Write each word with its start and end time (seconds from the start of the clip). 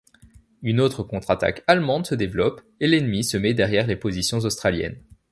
Une 0.63 0.79
autre 0.81 1.03
contre-attaque 1.03 1.63
allemande 1.67 2.07
se 2.07 2.15
développe, 2.15 2.61
et 2.79 2.87
l'ennemi 2.87 3.23
se 3.23 3.37
met 3.37 3.53
derrière 3.53 3.85
les 3.85 3.95
positions 3.95 4.39
australiennes. 4.39 4.97